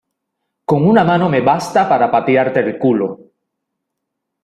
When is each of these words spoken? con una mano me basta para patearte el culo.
con 0.65 0.81
una 0.87 1.03
mano 1.03 1.29
me 1.29 1.41
basta 1.41 1.87
para 1.87 2.09
patearte 2.09 2.59
el 2.61 2.79
culo. 2.79 3.19